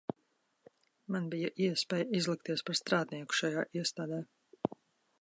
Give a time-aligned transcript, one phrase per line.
[1.15, 4.25] Man bija iespēja izlikties par strādnieku šajā iestādē.